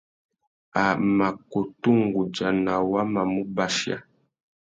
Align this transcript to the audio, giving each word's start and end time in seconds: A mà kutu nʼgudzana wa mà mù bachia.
A 0.81 0.83
mà 1.17 1.27
kutu 1.51 1.89
nʼgudzana 2.01 2.73
wa 2.91 3.01
mà 3.13 3.21
mù 3.33 3.41
bachia. 3.55 3.97